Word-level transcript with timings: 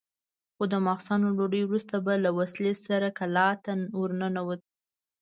خو 0.55 0.63
د 0.73 0.75
ماخستن 0.85 1.19
له 1.25 1.31
ډوډۍ 1.37 1.61
وروسته 1.65 1.95
به 2.05 2.13
له 2.25 2.31
وسلې 2.39 2.73
سره 2.85 3.07
کلا 3.19 3.47
ته 3.63 3.71
ورننوت. 3.99 4.61